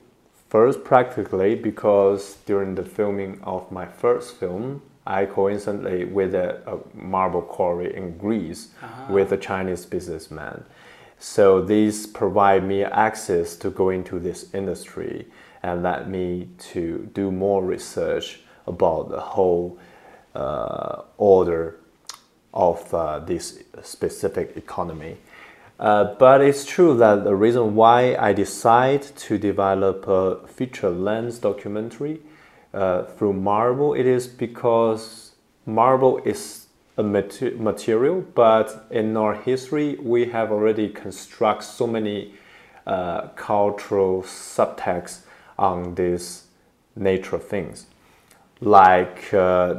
first 0.57 0.85
practically 0.85 1.55
because 1.55 2.37
during 2.47 2.75
the 2.77 2.83
filming 2.83 3.39
of 3.43 3.71
my 3.71 3.85
first 3.85 4.37
film 4.37 4.81
I 5.07 5.27
coincidentally 5.27 6.07
with 6.07 6.35
a, 6.35 6.49
a 6.67 6.79
marble 6.97 7.43
quarry 7.43 7.95
in 7.95 8.17
Greece 8.17 8.71
with 9.11 9.33
a 9.33 9.37
Chinese 9.37 9.85
businessman. 9.85 10.65
So 11.19 11.61
these 11.61 12.07
provide 12.07 12.65
me 12.65 12.85
access 12.85 13.55
to 13.57 13.69
go 13.69 13.91
into 13.91 14.19
this 14.19 14.55
industry 14.55 15.27
and 15.63 15.83
let 15.83 16.09
me 16.09 16.49
to 16.73 17.11
do 17.13 17.31
more 17.31 17.63
research 17.63 18.41
about 18.67 19.11
the 19.11 19.21
whole 19.21 19.79
uh, 20.35 21.03
order 21.19 21.81
of 22.55 22.95
uh, 22.95 23.19
this 23.19 23.63
specific 23.83 24.57
economy. 24.57 25.19
Uh, 25.79 26.15
but 26.19 26.41
it's 26.41 26.65
true 26.65 26.97
that 26.97 27.25
the 27.25 27.35
reason 27.35 27.75
why 27.75 28.17
I 28.17 28.33
decide 28.33 29.03
to 29.03 29.37
develop 29.37 30.09
a 30.09 30.47
feature 30.47 30.89
length 30.91 31.43
documentary 31.43 32.21
uh, 32.73 33.05
through 33.05 33.35
marble, 33.35 33.93
it 33.93 34.07
is 34.07 34.27
because 34.27 35.33
marble 35.67 36.19
is 36.25 36.67
a 36.97 37.03
mate- 37.03 37.61
material, 37.61 38.25
but 38.35 38.87
in 38.91 39.17
our 39.17 39.35
history 39.35 39.97
we 39.97 40.27
have 40.27 40.51
already 40.51 40.89
construct 40.89 41.65
so 41.65 41.87
many 41.87 42.33
uh, 42.87 43.29
cultural 43.37 44.23
subtexts 44.23 45.21
on 45.59 45.95
these 45.95 46.45
nature 46.95 47.39
things. 47.39 47.87
Like 48.61 49.35
uh, 49.35 49.75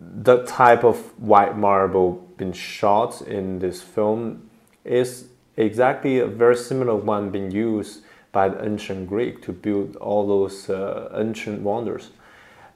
the 0.00 0.44
type 0.46 0.84
of 0.84 0.96
white 1.20 1.58
marble 1.58 2.26
being 2.38 2.54
shot 2.54 3.20
in 3.20 3.58
this 3.58 3.82
film 3.82 4.48
is 4.84 5.26
exactly 5.56 6.18
a 6.18 6.26
very 6.26 6.56
similar 6.56 6.96
one 6.96 7.30
being 7.30 7.50
used 7.50 8.02
by 8.32 8.48
the 8.48 8.64
ancient 8.64 9.08
Greek 9.08 9.42
to 9.42 9.52
build 9.52 9.96
all 9.96 10.26
those 10.26 10.70
uh, 10.70 11.10
ancient 11.14 11.60
wonders. 11.62 12.10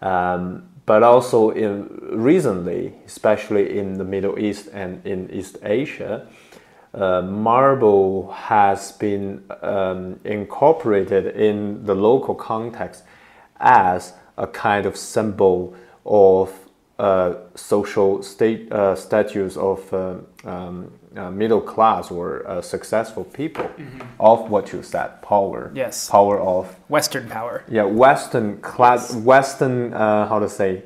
Um, 0.02 0.68
but 0.84 1.02
also 1.02 1.50
in 1.50 1.88
recently, 2.12 2.94
especially 3.06 3.78
in 3.78 3.98
the 3.98 4.04
Middle 4.04 4.38
East 4.38 4.68
and 4.72 5.04
in 5.04 5.30
East 5.32 5.58
Asia, 5.62 6.28
uh, 6.94 7.22
marble 7.22 8.30
has 8.32 8.92
been 8.92 9.42
um, 9.62 10.20
incorporated 10.24 11.36
in 11.36 11.84
the 11.84 11.94
local 11.94 12.34
context 12.34 13.02
as 13.58 14.12
a 14.38 14.46
kind 14.46 14.86
of 14.86 14.96
symbol 14.96 15.74
of 16.04 16.52
uh, 16.98 17.34
social 17.54 18.22
state 18.22 18.70
uh, 18.72 18.94
status 18.94 19.56
of 19.56 19.92
uh, 19.92 20.14
um, 20.44 20.90
uh, 21.16 21.30
middle 21.30 21.60
class 21.60 22.10
or 22.10 22.46
uh, 22.48 22.60
successful 22.62 23.24
people 23.24 23.68
of 24.20 24.50
what 24.50 24.72
you 24.72 24.82
said 24.82 25.20
power 25.22 25.70
Yes. 25.74 26.08
power 26.10 26.38
of 26.40 26.74
Western 26.88 27.28
power. 27.28 27.62
yeah 27.68 27.84
western 27.84 28.58
class 28.60 29.14
western 29.14 29.92
uh, 29.94 30.28
how 30.28 30.38
to 30.38 30.48
say 30.48 30.82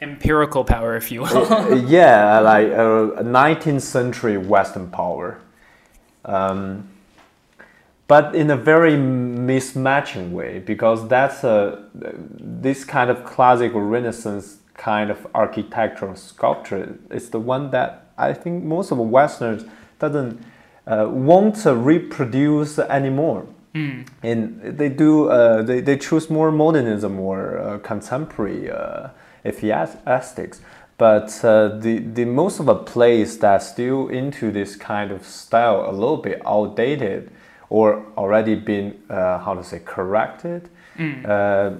Empirical 0.00 0.64
power, 0.64 0.96
if 0.96 1.12
you 1.12 1.20
will. 1.22 1.52
Uh, 1.52 1.76
yeah, 1.86 2.40
like 2.40 2.66
uh, 2.72 3.22
19th 3.22 3.82
century 3.82 4.36
Western 4.36 4.90
power. 4.90 5.38
Um, 6.24 6.88
but 8.08 8.34
in 8.34 8.50
a 8.50 8.56
very 8.56 8.92
mismatching 8.94 10.32
way, 10.32 10.58
because 10.58 11.06
that's 11.08 11.44
a 11.44 11.84
this 11.94 12.84
kind 12.84 13.10
of 13.10 13.24
classical 13.24 13.80
Renaissance 13.80 14.58
kind 14.74 15.08
of 15.10 15.24
architectural 15.34 16.16
sculpture 16.16 16.98
is 17.10 17.30
the 17.30 17.38
one 17.38 17.70
that 17.70 18.01
I 18.30 18.34
think 18.34 18.64
most 18.64 18.90
of 18.92 18.98
the 18.98 19.04
Westerners 19.04 19.64
doesn't 19.98 20.40
uh, 20.86 21.06
want 21.10 21.56
to 21.62 21.74
reproduce 21.74 22.78
anymore. 22.78 23.46
And 24.22 24.60
they 24.78 24.88
do 24.90 25.28
uh, 25.30 25.62
they, 25.62 25.80
they 25.80 25.96
choose 25.96 26.28
more 26.28 26.52
modernism 26.52 27.18
or 27.18 27.58
uh, 27.58 27.78
contemporary 27.78 28.70
uh, 28.70 29.08
aesthetics. 29.46 30.60
But 30.98 31.44
uh, 31.44 31.78
the, 31.78 31.98
the 31.98 32.24
most 32.26 32.60
of 32.60 32.66
the 32.66 32.74
plays 32.76 33.38
that 33.38 33.62
still 33.62 34.08
into 34.08 34.52
this 34.52 34.76
kind 34.76 35.10
of 35.10 35.24
style 35.26 35.88
a 35.88 35.92
little 35.92 36.18
bit 36.18 36.42
outdated 36.46 37.30
or 37.70 38.04
already 38.16 38.54
been 38.54 39.00
uh, 39.08 39.38
how 39.38 39.54
to 39.54 39.64
say 39.64 39.80
corrected 39.84 40.68
uh, 41.26 41.70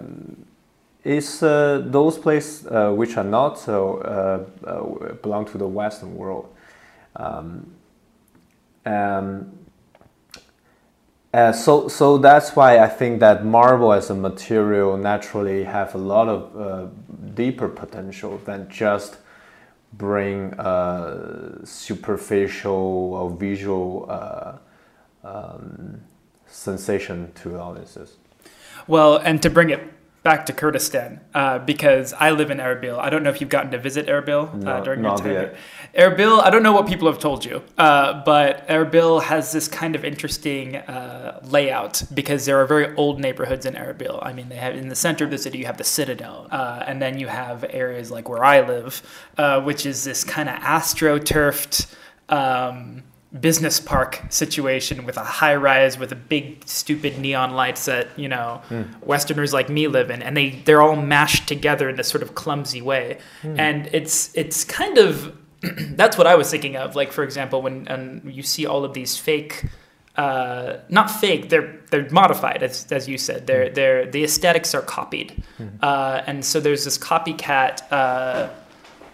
is 1.05 1.43
uh, 1.43 1.83
those 1.85 2.19
places 2.19 2.67
uh, 2.67 2.93
which 2.93 3.17
are 3.17 3.25
not 3.25 3.59
so 3.59 3.99
uh, 3.99 5.15
belong 5.23 5.45
to 5.47 5.59
the 5.59 5.67
Western 5.67 6.15
world. 6.15 6.49
Um, 7.17 7.75
um, 8.87 9.59
uh, 11.35 11.53
so, 11.53 11.89
so 11.89 12.19
that's 12.19 12.55
why 12.55 12.79
I 12.79 12.89
think 12.89 13.21
that 13.21 13.45
marble 13.45 13.93
as 13.93 14.11
a 14.11 14.15
material 14.15 14.97
naturally 14.97 15.65
have 15.65 15.95
a 15.95 15.99
lot 15.99 16.29
of 16.29 16.57
uh, 16.57 16.87
deeper 17.35 17.69
potential 17.69 18.39
than 18.45 18.69
just 18.69 19.17
bring 19.95 20.55
superficial 21.65 23.15
or 23.15 23.31
visual 23.31 24.11
um, 25.25 26.01
sensation 26.47 27.33
to 27.35 27.59
audiences. 27.59 28.17
Well, 28.87 29.17
and 29.17 29.41
to 29.43 29.51
bring 29.51 29.71
it 29.71 29.92
back 30.23 30.47
to 30.47 30.53
Kurdistan 30.53 31.21
uh, 31.35 31.59
because 31.59 32.13
I 32.13 32.31
live 32.31 32.51
in 32.51 32.59
Erbil. 32.59 32.99
I 32.99 33.11
don't 33.11 33.23
know 33.23 33.31
if 33.31 33.41
you've 33.41 33.51
gotten 33.51 33.73
to 33.73 33.79
visit 33.79 34.07
Erbil 34.07 34.67
uh, 34.67 34.81
during 34.81 35.03
your 35.03 35.17
time 35.17 35.33
yet. 35.33 35.57
Erbil, 35.95 36.41
I 36.41 36.51
don't 36.51 36.63
know 36.63 36.73
what 36.73 36.87
people 36.87 37.09
have 37.09 37.19
told 37.19 37.45
you, 37.45 37.63
uh, 37.77 38.23
but 38.25 38.67
Erbil 38.69 39.23
has 39.23 39.53
this 39.53 39.67
kind 39.67 39.97
of 39.97 40.05
interesting 40.05 40.77
uh, 40.77 41.41
layout 41.43 42.05
because 42.15 42.47
there 42.47 42.59
are 42.61 42.67
very 42.67 42.95
old 42.97 43.21
neighborhoods 43.21 43.67
in 43.67 43.75
Erbil. 43.75 44.25
I 44.25 44.33
mean, 44.33 44.49
they 44.49 44.57
have 44.57 44.77
in 44.77 44.89
the 44.89 44.95
center 44.95 45.25
of 45.25 45.31
the 45.31 45.39
city 45.39 45.59
you 45.59 45.67
have 45.67 45.79
the 45.79 45.85
citadel, 45.85 46.47
uh, 46.51 46.85
and 46.87 47.03
then 47.03 47.19
you 47.19 47.27
have 47.27 47.65
areas 47.69 48.11
like 48.11 48.29
where 48.29 48.45
I 48.45 48.61
live, 48.61 49.03
uh, 49.39 49.61
which 49.61 49.87
is 49.87 50.05
this 50.05 50.23
kind 50.25 50.49
of 50.49 50.57
astroturfed. 50.57 51.93
Um, 52.29 53.03
business 53.41 53.81
park 53.81 54.21
situation 54.29 55.07
with 55.07 55.17
a 55.17 55.25
high 55.25 55.55
rise 55.55 55.99
with 55.99 56.13
a 56.13 56.17
big 56.17 56.63
stupid 56.67 57.19
neon 57.19 57.53
lights 57.53 57.87
that 57.87 58.09
you 58.19 58.29
know 58.29 58.61
westerners 59.03 59.55
like 59.55 59.71
me 59.71 59.89
live 59.89 60.11
in 60.11 60.21
and 60.21 60.37
they 60.37 60.51
they're 60.67 60.83
all 60.83 60.97
mashed 60.97 61.49
together 61.49 61.89
in 61.89 61.97
this 61.97 62.09
sort 62.09 62.23
of 62.23 62.35
clumsy 62.35 62.83
way. 62.83 63.19
And 63.43 63.89
it's 63.93 64.35
it's 64.37 64.65
kind 64.65 64.99
of 64.99 65.37
that's 65.61 66.19
what 66.19 66.27
i 66.27 66.35
was 66.35 66.51
thinking 66.51 66.77
of. 66.77 66.95
Like 66.95 67.13
for 67.13 67.25
example 67.25 67.63
when 67.63 67.87
um, 67.91 68.21
you 68.25 68.43
see 68.43 68.67
all 68.67 68.85
of 68.85 68.93
these 68.93 69.17
fake 69.17 69.65
uh, 70.17 70.77
not 70.91 71.11
fake 71.11 71.49
they're 71.49 71.81
they're 71.91 72.09
modified 72.11 72.63
as, 72.63 72.87
as 72.93 73.09
you 73.09 73.17
said. 73.17 73.47
They're 73.47 73.71
they're 73.71 74.11
the 74.11 74.25
aesthetics 74.25 74.75
are 74.75 74.83
copied. 74.83 75.43
Uh, 75.81 76.23
and 76.27 76.45
so 76.45 76.61
there's 76.61 76.85
this 76.85 76.99
copycat 76.99 77.91
uh, 77.91 78.51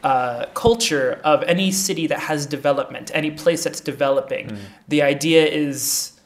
uh, 0.03 0.47
culture 0.55 1.21
of 1.25 1.43
any 1.45 1.71
city 1.71 2.07
that 2.07 2.21
has 2.21 2.47
development, 2.47 3.11
any 3.15 3.31
place 3.31 3.65
that's 3.65 3.81
developing. 3.81 4.59
The 4.89 5.03
idea 5.03 5.47
is 5.47 6.19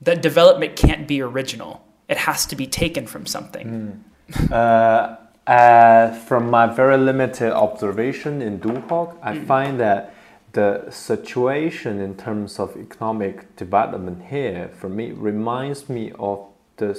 that 0.00 0.22
development 0.22 0.76
can't 0.76 1.06
be 1.08 1.20
original. 1.20 1.84
It 2.08 2.18
has 2.18 2.46
to 2.46 2.56
be 2.56 2.66
taken 2.66 3.06
from 3.06 3.26
something. 3.26 4.04
Uh, 4.50 5.16
uh, 5.46 6.12
from 6.12 6.50
my 6.50 6.66
very 6.66 6.98
limited 6.98 7.52
observation 7.52 8.42
in 8.42 8.58
Duhok, 8.58 9.16
I 9.22 9.38
find 9.38 9.78
that 9.80 10.12
the 10.52 10.90
situation 10.90 12.00
in 12.00 12.16
terms 12.16 12.58
of 12.58 12.76
economic 12.76 13.54
development 13.56 14.24
here, 14.30 14.70
for 14.74 14.88
me, 14.88 15.12
reminds 15.12 15.88
me 15.88 16.12
of 16.18 16.46
the 16.78 16.94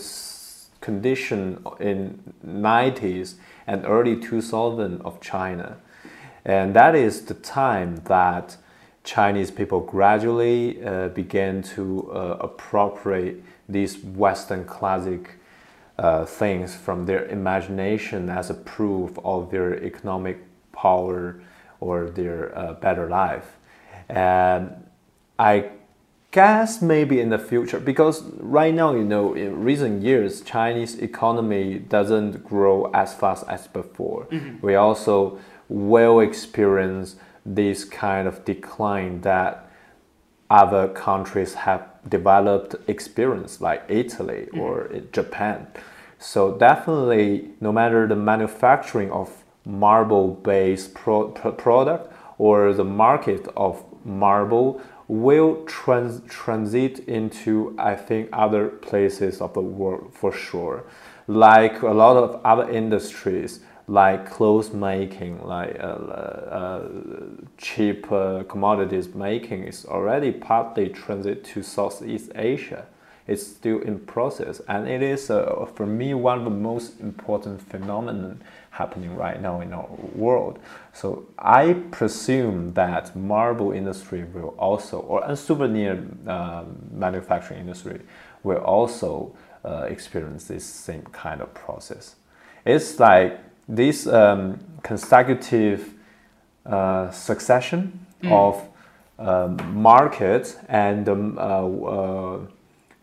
condition 0.79 1.65
in 1.79 2.33
90s 2.45 3.35
and 3.65 3.83
early 3.85 4.15
2000 4.15 5.01
of 5.01 5.19
China. 5.19 5.77
And 6.47 6.73
that 6.75 6.95
is 6.95 7.25
the 7.25 7.33
time 7.33 7.97
that 8.05 8.55
Chinese 9.03 9.51
people 9.51 9.81
gradually 9.81 10.83
uh, 10.83 11.09
began 11.09 11.61
to 11.75 12.09
uh, 12.11 12.37
appropriate 12.39 13.43
these 13.67 13.97
Western 13.99 14.63
classic 14.63 15.35
uh, 15.99 16.25
things 16.25 16.73
from 16.73 17.05
their 17.05 17.25
imagination 17.25 18.29
as 18.29 18.49
a 18.49 18.53
proof 18.53 19.19
of 19.25 19.51
their 19.51 19.83
economic 19.83 20.37
power 20.71 21.41
or 21.81 22.09
their 22.09 22.57
uh, 22.57 22.73
better 22.73 23.09
life. 23.09 23.57
And 24.07 24.87
I 25.37 25.71
guess 26.31 26.81
maybe 26.81 27.19
in 27.19 27.29
the 27.29 27.39
future, 27.39 27.79
because 27.79 28.23
right 28.39 28.73
now, 28.73 28.93
you 28.93 29.03
know, 29.03 29.33
in 29.33 29.63
recent 29.63 30.01
years, 30.01 30.41
Chinese 30.41 30.97
economy 30.99 31.79
doesn't 31.79 32.45
grow 32.45 32.89
as 32.93 33.13
fast 33.13 33.43
as 33.49 33.67
before. 33.67 34.27
We 34.61 34.75
also 34.75 35.39
will 35.69 36.19
experience 36.19 37.15
this 37.45 37.83
kind 37.83 38.27
of 38.27 38.43
decline 38.45 39.21
that 39.21 39.69
other 40.49 40.87
countries 40.87 41.53
have 41.53 41.87
developed 42.09 42.75
experience 42.87 43.59
like 43.61 43.83
Italy 43.89 44.47
mm-hmm. 44.47 44.59
or 44.59 44.93
uh, 44.93 44.99
Japan. 45.11 45.67
So 46.19 46.57
definitely, 46.57 47.51
no 47.59 47.71
matter 47.71 48.07
the 48.07 48.15
manufacturing 48.15 49.11
of 49.11 49.43
marble-based 49.65 50.93
pro- 50.93 51.29
pro- 51.29 51.51
product 51.51 52.11
or 52.37 52.73
the 52.73 52.83
market 52.83 53.47
of 53.55 53.83
marble 54.05 54.81
will 55.07 55.63
trans- 55.65 56.21
transit 56.27 56.99
into, 57.07 57.75
I 57.77 57.95
think, 57.95 58.29
other 58.33 58.67
places 58.67 59.41
of 59.41 59.53
the 59.53 59.61
world 59.61 60.13
for 60.13 60.31
sure. 60.31 60.85
Like 61.27 61.81
a 61.81 61.87
lot 61.87 62.17
of 62.17 62.41
other 62.45 62.69
industries, 62.69 63.59
like 63.87 64.29
clothes 64.29 64.73
making, 64.73 65.41
like 65.45 65.77
uh, 65.79 65.83
uh, 65.83 66.89
cheap 67.57 68.11
uh, 68.11 68.43
commodities 68.43 69.15
making, 69.15 69.63
is 69.63 69.85
already 69.85 70.31
partly 70.31 70.89
transit 70.89 71.43
to 71.45 71.63
Southeast 71.63 72.31
Asia. 72.35 72.85
It's 73.27 73.45
still 73.45 73.79
in 73.79 73.99
process, 73.99 74.61
and 74.67 74.87
it 74.87 75.01
is 75.01 75.29
uh, 75.29 75.65
for 75.75 75.85
me 75.85 76.13
one 76.13 76.37
of 76.39 76.43
the 76.43 76.49
most 76.49 76.99
important 76.99 77.61
phenomenon 77.61 78.41
happening 78.71 79.15
right 79.15 79.41
now 79.41 79.61
in 79.61 79.73
our 79.73 79.89
world. 80.15 80.59
So 80.93 81.25
I 81.37 81.73
presume 81.91 82.73
that 82.73 83.15
marble 83.15 83.71
industry 83.71 84.25
will 84.33 84.55
also, 84.57 84.99
or 84.99 85.23
a 85.25 85.35
souvenir 85.35 86.05
uh, 86.25 86.63
manufacturing 86.91 87.61
industry 87.61 88.01
will 88.43 88.59
also 88.59 89.35
uh, 89.65 89.87
experience 89.89 90.45
this 90.45 90.65
same 90.65 91.03
kind 91.11 91.41
of 91.41 91.53
process. 91.53 92.15
It's 92.65 92.99
like 92.99 93.39
this 93.67 94.07
um, 94.07 94.59
consecutive 94.83 95.93
uh, 96.65 97.11
succession 97.11 98.05
of 98.23 98.61
um, 99.19 99.57
market 99.73 100.57
and 100.67 101.07
um, 101.09 101.37
uh, 101.37 101.67
uh, 101.67 102.39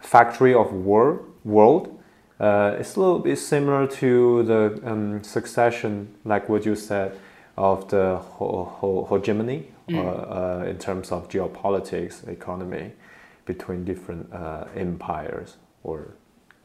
factory 0.00 0.55
of 0.55 0.72
wor- 0.72 1.22
world. 1.44 2.00
Uh, 2.40 2.77
it's 2.79 2.96
a 2.96 3.00
little 3.00 3.18
bit 3.18 3.38
similar 3.38 3.87
to 3.87 4.42
the 4.42 4.81
um, 4.85 5.22
succession, 5.22 6.12
like 6.24 6.48
what 6.48 6.66
you 6.66 6.74
said, 6.74 7.16
of 7.57 7.88
the 7.88 8.16
ho- 8.16 8.64
ho- 8.64 9.07
hegemony 9.11 9.68
uh, 9.92 9.98
uh, 10.00 10.64
in 10.66 10.79
terms 10.79 11.12
of 11.12 11.29
geopolitics, 11.29 12.27
economy, 12.29 12.92
between 13.44 13.85
different 13.85 14.33
uh, 14.33 14.64
empires 14.74 15.57
or 15.83 16.14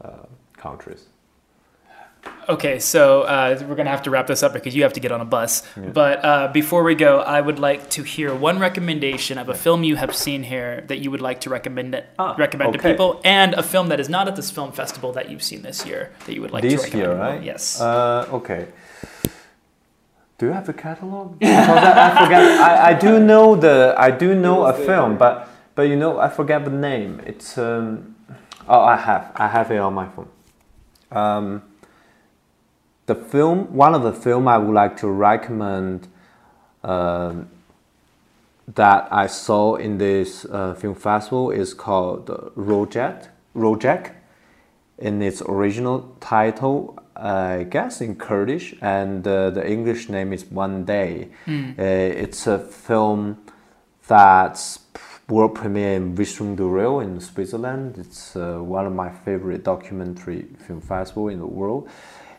uh, 0.02 0.26
countries. 0.56 1.06
Okay, 2.48 2.80
so 2.80 3.22
uh, 3.22 3.56
we're 3.68 3.76
gonna 3.76 3.90
have 3.90 4.02
to 4.02 4.10
wrap 4.10 4.26
this 4.26 4.42
up 4.42 4.52
because 4.52 4.74
you 4.74 4.82
have 4.82 4.92
to 4.94 5.00
get 5.00 5.12
on 5.12 5.20
a 5.20 5.24
bus. 5.24 5.62
But 5.76 6.24
uh, 6.24 6.48
before 6.48 6.82
we 6.82 6.94
go, 6.96 7.20
I 7.20 7.40
would 7.40 7.58
like 7.60 7.88
to 7.90 8.02
hear 8.02 8.34
one 8.34 8.58
recommendation 8.58 9.38
of 9.38 9.48
a 9.48 9.54
film 9.54 9.84
you 9.84 9.94
have 9.96 10.14
seen 10.16 10.42
here 10.42 10.82
that 10.88 10.98
you 10.98 11.10
would 11.12 11.20
like 11.20 11.40
to 11.42 11.50
recommend 11.50 11.94
it, 11.94 12.08
Ah, 12.18 12.34
recommend 12.36 12.72
to 12.72 12.78
people, 12.80 13.20
and 13.24 13.54
a 13.54 13.62
film 13.62 13.88
that 13.88 14.00
is 14.00 14.08
not 14.08 14.26
at 14.26 14.34
this 14.34 14.50
film 14.50 14.72
festival 14.72 15.12
that 15.12 15.30
you've 15.30 15.42
seen 15.44 15.62
this 15.62 15.86
year 15.86 16.10
that 16.26 16.34
you 16.34 16.40
would 16.42 16.50
like 16.50 16.62
to 16.62 16.68
this 16.68 16.82
recommend. 16.84 17.08
year, 17.12 17.18
right? 17.18 17.42
Yes. 17.42 17.80
Uh, 17.80 18.26
okay. 18.32 18.66
Do 20.38 20.46
you 20.46 20.52
have 20.52 20.68
a 20.68 20.72
catalog? 20.72 21.38
Because 21.38 21.84
I, 21.84 22.10
I 22.10 22.24
forget. 22.24 22.42
I, 22.42 22.90
I 22.90 22.94
do 22.94 23.20
know 23.20 23.54
the. 23.54 23.94
I 23.96 24.10
do 24.10 24.34
know 24.34 24.64
a 24.64 24.72
film, 24.72 25.16
but 25.18 25.48
but 25.76 25.82
you 25.82 25.96
know 25.96 26.18
I 26.18 26.28
forget 26.28 26.64
the 26.64 26.70
name. 26.72 27.20
It's 27.26 27.56
um. 27.58 28.16
Oh, 28.68 28.80
I 28.80 28.96
have. 28.96 29.30
I 29.36 29.46
have 29.48 29.70
it 29.70 29.78
on 29.78 29.94
my 29.94 30.08
phone. 30.08 30.28
Um. 31.12 31.62
The 33.10 33.16
film. 33.16 33.58
One 33.74 33.94
of 33.98 34.02
the 34.02 34.12
film 34.12 34.46
I 34.46 34.58
would 34.58 34.74
like 34.82 34.96
to 34.98 35.08
recommend. 35.08 36.06
Um, 36.84 37.48
that 38.74 39.08
I 39.10 39.26
saw 39.26 39.74
in 39.74 39.98
this 39.98 40.44
uh, 40.44 40.74
film 40.74 40.94
festival 40.94 41.50
is 41.50 41.74
called 41.74 42.30
uh, 42.30 42.50
Rojek. 42.56 43.28
Rojek 43.56 44.12
in 44.98 45.22
its 45.22 45.42
original 45.42 46.16
title, 46.20 46.98
I 47.16 47.66
guess 47.68 48.00
in 48.00 48.16
Kurdish, 48.16 48.74
and 48.80 49.26
uh, 49.26 49.50
the 49.50 49.68
English 49.68 50.08
name 50.08 50.32
is 50.32 50.44
One 50.44 50.84
Day. 50.84 51.30
Uh, 51.78 51.82
it's 52.24 52.46
a 52.46 52.58
film 52.58 53.38
that's 54.06 54.80
world 55.28 55.54
premiere 55.54 55.94
in 55.94 56.14
Visions 56.14 56.56
du 56.56 56.68
Réel 56.68 57.02
in 57.02 57.20
Switzerland. 57.20 57.96
It's 57.98 58.36
uh, 58.36 58.58
one 58.58 58.86
of 58.86 58.92
my 58.92 59.10
favorite 59.10 59.64
documentary 59.64 60.46
film 60.66 60.80
festival 60.80 61.28
in 61.28 61.38
the 61.38 61.46
world. 61.46 61.88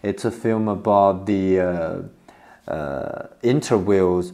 It's 0.03 0.25
a 0.25 0.31
film 0.31 0.67
about 0.67 1.25
the 1.25 1.59
uh, 1.59 2.01
uh, 2.71 3.27
interviews 3.43 4.33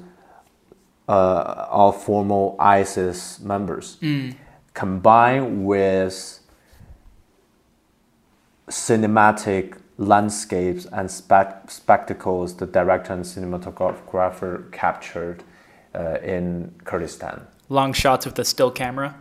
uh, 1.08 1.67
of 1.69 2.01
former 2.01 2.56
ISIS 2.60 3.39
members, 3.39 3.97
combined 4.73 5.65
with 5.65 6.39
cinematic 8.69 9.77
landscapes 9.97 10.86
and 10.91 11.10
spec- 11.10 11.71
spectacles 11.71 12.56
the 12.58 12.65
director 12.65 13.13
and 13.13 13.23
cinematographer 13.23 14.71
captured 14.71 15.43
uh, 15.95 16.17
in 16.21 16.73
Kurdistan. 16.84 17.47
Long 17.69 17.93
shots 17.93 18.25
with 18.25 18.38
a 18.39 18.45
still 18.45 18.71
camera. 18.71 19.15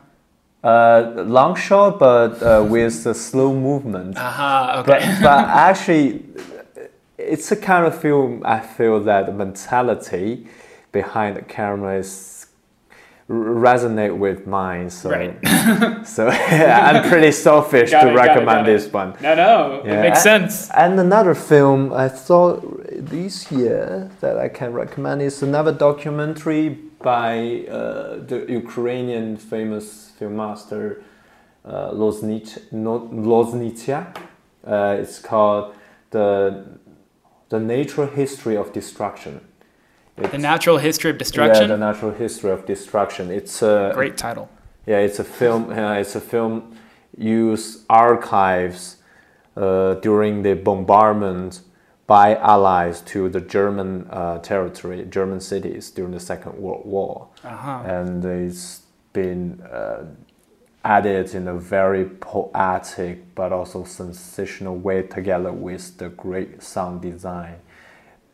Uh, 0.66 1.22
long 1.38 1.54
shot, 1.54 1.98
but 1.98 2.42
uh, 2.42 2.64
with 2.68 3.06
a 3.06 3.14
slow 3.14 3.50
movement. 3.54 4.14
But, 4.16 4.78
Okay. 4.80 5.18
but 5.22 5.44
actually, 5.68 6.24
it's 7.18 7.52
a 7.52 7.56
kind 7.56 7.86
of 7.86 7.94
film 8.00 8.42
I 8.44 8.58
feel 8.76 8.98
that 9.04 9.26
the 9.26 9.32
mentality 9.32 10.48
behind 10.90 11.36
the 11.36 11.42
camera 11.42 11.98
is 11.98 12.46
resonate 13.28 14.16
with 14.16 14.46
mine. 14.46 14.88
So, 14.90 15.10
Right. 15.10 15.36
so 16.14 16.28
I'm 16.28 17.08
pretty 17.08 17.32
selfish 17.32 17.90
Got 17.90 18.02
to 18.04 18.10
it, 18.10 18.14
got 18.14 18.24
it, 18.24 18.28
recommend 18.28 18.66
got 18.66 18.72
this 18.72 18.92
one. 18.92 19.10
No, 19.20 19.34
no, 19.34 19.82
Yeah, 19.84 19.92
it 19.98 20.02
makes 20.02 20.26
and- 20.26 20.50
sense. 20.50 20.70
And 20.82 20.98
another 20.98 21.34
film 21.34 21.92
I 21.92 22.08
thought 22.08 22.56
this 23.16 23.50
year 23.52 24.10
that 24.20 24.36
I 24.38 24.48
can 24.48 24.72
recommend 24.72 25.22
is 25.22 25.42
another 25.42 25.72
documentary 25.72 26.78
by 27.06 27.64
uh, 27.70 28.18
the 28.30 28.38
Ukrainian 28.48 29.36
famous 29.36 29.86
filmmaster 30.18 30.84
uh, 31.64 31.90
Loznich, 32.00 32.50
no, 32.72 32.94
Loznitsa. 33.30 33.98
Uh, 34.66 35.00
it's 35.00 35.18
called 35.20 35.64
the 36.10 36.64
the 37.48 37.60
natural 37.60 38.08
history 38.22 38.56
of 38.56 38.72
destruction. 38.72 39.40
The 40.16 40.38
natural 40.52 40.78
history 40.78 41.10
of 41.10 41.16
Yeah, 41.16 41.24
destruction. 41.24 41.68
the 41.68 41.76
natural 41.88 42.12
history 42.24 42.50
of 42.50 42.60
destruction. 42.66 43.30
It's 43.30 43.62
a 43.62 43.92
Great 43.94 44.16
title. 44.16 44.48
yeah, 44.90 45.06
it's 45.06 45.20
a 45.20 45.24
film. 45.40 45.62
Uh, 45.70 46.00
it's 46.02 46.16
a 46.16 46.24
film 46.34 46.52
use 47.42 47.84
archives 47.88 48.96
uh, 49.56 49.94
during 50.08 50.42
the 50.42 50.54
bombardment 50.54 51.60
by 52.06 52.36
Allies 52.36 53.00
to 53.02 53.28
the 53.28 53.40
German 53.40 54.06
uh, 54.10 54.38
territory, 54.38 55.04
German 55.06 55.40
cities 55.40 55.90
during 55.90 56.12
the 56.12 56.20
Second 56.20 56.56
World 56.58 56.86
War, 56.86 57.28
Uh-huh. 57.44 57.82
and 57.84 58.24
it's 58.24 58.82
been 59.12 59.60
uh, 59.62 60.04
added 60.84 61.34
in 61.34 61.48
a 61.48 61.54
very 61.54 62.04
poetic 62.04 63.34
but 63.34 63.52
also 63.52 63.84
sensational 63.84 64.76
way 64.76 65.02
together 65.02 65.52
with 65.52 65.98
the 65.98 66.08
great 66.10 66.62
sound 66.62 67.02
design. 67.02 67.56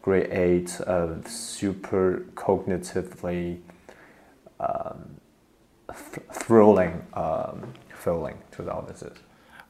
Create 0.03 0.79
a 0.81 1.21
super 1.27 2.25
cognitively 2.35 3.61
th- 5.89 6.27
thrilling 6.33 7.07
um, 7.15 7.73
feeling 7.95 8.37
to 8.51 8.63
the 8.63 8.73
audiences. 8.73 9.17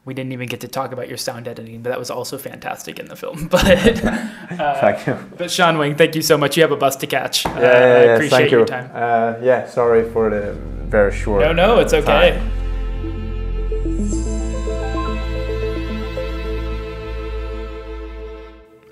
We 0.05 0.15
didn't 0.15 0.33
even 0.33 0.49
get 0.49 0.61
to 0.63 0.69
talk 0.69 0.91
about 0.93 1.09
your 1.09 1.17
sound 1.17 1.47
editing, 1.47 1.83
but 1.83 1.91
that 1.91 1.99
was 1.99 2.11
also 2.11 2.37
fantastic 2.37 2.99
in 2.99 3.07
the 3.07 3.15
film. 3.17 3.49
But 3.51 3.65
uh, 4.05 4.81
thank 4.81 5.07
you. 5.07 5.17
but 5.39 5.49
Sean 5.51 5.79
Wang, 5.79 5.95
thank 5.95 6.17
you 6.17 6.23
so 6.23 6.37
much. 6.37 6.57
You 6.57 6.63
have 6.65 6.73
a 6.73 6.77
bus 6.77 6.97
to 6.97 7.07
catch. 7.07 7.47
Uh, 7.47 7.51
Yeah, 7.51 7.61
yeah, 7.61 7.67
I 7.67 8.15
appreciate 8.15 8.31
thank 8.39 8.51
your 8.51 8.61
you. 8.61 8.67
time. 8.67 8.91
Uh, 8.93 9.35
yeah, 9.43 9.69
sorry 9.69 10.11
for 10.11 10.29
the 10.29 10.53
very 10.89 11.13
short. 11.15 11.43
No, 11.43 11.53
no, 11.53 11.79
it's 11.79 11.95
okay. 11.95 12.33
time. 12.33 12.51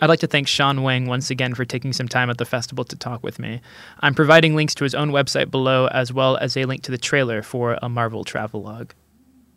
I'd 0.02 0.08
like 0.08 0.20
to 0.20 0.26
thank 0.26 0.48
Sean 0.48 0.82
Wang 0.82 1.06
once 1.06 1.30
again 1.30 1.54
for 1.54 1.66
taking 1.66 1.92
some 1.92 2.08
time 2.08 2.30
at 2.30 2.38
the 2.38 2.46
festival 2.46 2.84
to 2.84 2.96
talk 2.96 3.22
with 3.22 3.38
me. 3.38 3.60
I'm 4.00 4.14
providing 4.14 4.56
links 4.56 4.74
to 4.76 4.84
his 4.84 4.94
own 4.94 5.10
website 5.10 5.50
below, 5.50 5.88
as 5.88 6.10
well 6.10 6.38
as 6.38 6.56
a 6.56 6.64
link 6.64 6.82
to 6.84 6.90
the 6.90 6.96
trailer 6.96 7.42
for 7.42 7.78
a 7.82 7.88
Marble 7.90 8.24
travelogue. 8.24 8.92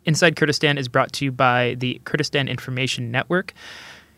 Inside 0.04 0.36
Kurdistan 0.36 0.78
is 0.78 0.88
brought 0.88 1.12
to 1.14 1.24
you 1.24 1.32
by 1.32 1.76
the 1.78 2.00
Kurdistan 2.04 2.48
Information 2.48 3.10
Network. 3.10 3.52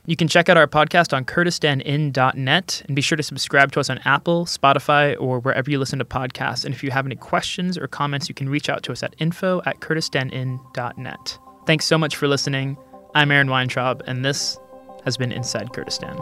You 0.07 0.15
can 0.15 0.29
check 0.29 0.49
out 0.49 0.57
our 0.57 0.69
podcast 0.69 1.13
on 1.13 1.25
kurdistanin.net 1.25 2.83
and 2.87 2.97
be 2.97 3.03
sure 3.03 3.17
to 3.17 3.23
subscribe 3.23 3.73
to 3.73 3.81
us 3.81 3.91
on 3.91 3.99
Apple, 4.05 4.47
Spotify, 4.47 5.21
or 5.21 5.41
wherever 5.41 5.69
you 5.69 5.81
listen 5.81 5.99
to 5.99 6.05
podcasts. 6.05 6.65
And 6.65 6.73
if 6.73 6.85
you 6.85 6.93
have 6.93 7.07
any 7.07 7.17
questions 7.17 7.77
or 7.77 7.89
comments, 7.89 8.29
you 8.29 8.35
can 8.35 8.49
reach 8.49 8.69
out 8.69 8.85
to 8.85 8.93
us 8.93 9.03
at 9.03 9.17
info 9.19 9.63
at 9.67 9.81
kurdistanin.net. 9.81 11.39
Thanks 11.67 11.85
so 11.85 11.99
much 11.99 12.15
for 12.15 12.29
listening. 12.29 12.77
I'm 13.17 13.33
Aaron 13.33 13.49
Weintraub, 13.49 14.03
and 14.07 14.25
this 14.25 14.59
has 15.05 15.17
been 15.17 15.33
Inside 15.33 15.73
Kurdistan. 15.73 16.17